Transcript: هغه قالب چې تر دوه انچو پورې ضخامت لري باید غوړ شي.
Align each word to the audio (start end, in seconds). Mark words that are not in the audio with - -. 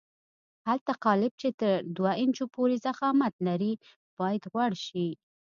هغه 0.67 0.93
قالب 1.05 1.31
چې 1.41 1.49
تر 1.59 1.75
دوه 1.97 2.11
انچو 2.21 2.45
پورې 2.55 2.75
ضخامت 2.85 3.33
لري 3.47 3.73
باید 4.19 4.43
غوړ 4.51 4.71
شي. 4.85 5.07